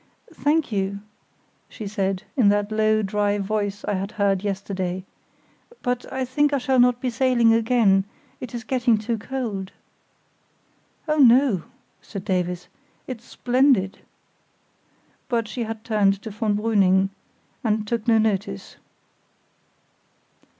[0.33, 1.01] "Thank you,"
[1.69, 5.05] she said, in that low dry voice I had heard yesterday;
[5.83, 9.73] "but I think I shall not be sailing again—it is getting too cold."
[11.07, 11.65] "Oh, no!"
[12.01, 12.67] said Davies,
[13.05, 13.99] "it's splendid."
[15.29, 17.09] But she had turned to von Brüning,
[17.63, 18.77] and took no notice.